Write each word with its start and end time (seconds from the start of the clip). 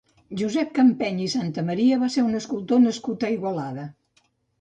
Josep 0.41 0.69
Campeny 0.77 1.19
i 1.25 1.27
Santamaria 1.33 1.99
va 2.03 2.09
ser 2.13 2.23
un 2.29 2.39
escultor 2.39 2.81
nascut 2.87 3.27
a 3.27 3.31
Igualada. 3.35 3.85